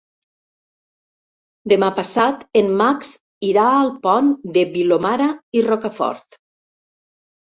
Demà 1.73 1.89
passat 1.99 2.41
en 2.63 2.71
Max 2.81 3.11
irà 3.49 3.67
al 3.83 3.93
Pont 4.07 4.33
de 4.57 4.65
Vilomara 4.73 5.29
i 5.61 5.67
Rocafort. 5.73 6.41